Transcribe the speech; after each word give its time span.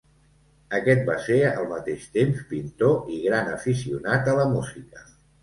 Aquest 0.77 1.03
va 1.09 1.17
ser 1.25 1.37
al 1.49 1.67
mateix 1.73 2.07
temps 2.15 2.41
pintor 2.55 3.13
i 3.17 3.19
gran 3.27 3.53
aficionat 3.59 4.33
a 4.35 4.37
la 4.43 4.49
música. 4.57 5.07